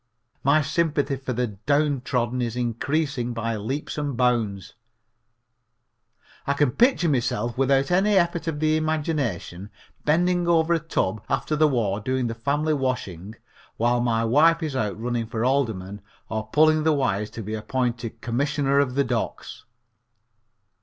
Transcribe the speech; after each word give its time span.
My 0.43 0.63
sympathy 0.63 1.15
for 1.15 1.31
the 1.31 1.45
downtrodden 1.45 2.41
is 2.41 2.55
increasing 2.55 3.33
by 3.35 3.55
leaps 3.55 3.99
and 3.99 4.17
bounds. 4.17 4.73
I 6.47 6.53
can 6.53 6.71
picture 6.71 7.07
myself 7.07 7.55
without 7.55 7.91
any 7.91 8.15
effort 8.15 8.47
of 8.47 8.59
the 8.59 8.77
imagination 8.77 9.69
bending 10.03 10.47
over 10.47 10.73
a 10.73 10.79
tub 10.79 11.23
after 11.29 11.55
the 11.55 11.67
war 11.67 11.99
doing 11.99 12.25
the 12.25 12.33
family 12.33 12.73
washing 12.73 13.35
while 13.77 14.01
my 14.01 14.25
wife 14.25 14.63
is 14.63 14.75
out 14.75 14.99
running 14.99 15.27
for 15.27 15.45
alderman 15.45 16.01
or 16.29 16.47
pulling 16.47 16.81
the 16.81 16.93
wires 16.93 17.29
to 17.29 17.43
be 17.43 17.53
appointed 17.53 18.21
Commissioner 18.21 18.79
of 18.79 18.95
the 18.95 19.03
Docks. 19.03 19.65